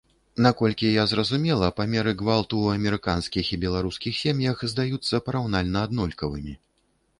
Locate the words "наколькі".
0.43-0.87